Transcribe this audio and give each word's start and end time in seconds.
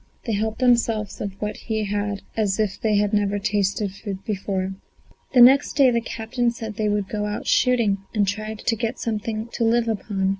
They 0.25 0.33
helped 0.33 0.57
themselves 0.57 1.21
of 1.21 1.39
what 1.39 1.55
he 1.57 1.83
had 1.83 2.23
as 2.35 2.59
if 2.59 2.81
they 2.81 2.95
had 2.95 3.13
never 3.13 3.37
tasted 3.37 3.91
food 3.91 4.25
before. 4.25 4.73
The 5.35 5.41
next 5.41 5.73
day 5.73 5.91
the 5.91 6.01
captain 6.01 6.49
said 6.49 6.73
they 6.73 6.89
would 6.89 7.03
have 7.03 7.11
to 7.11 7.17
go 7.17 7.25
out 7.27 7.45
shooting 7.45 7.99
and 8.11 8.27
try 8.27 8.55
to 8.55 8.75
get 8.75 8.97
something 8.97 9.49
to 9.53 9.63
live 9.63 9.87
upon. 9.87 10.29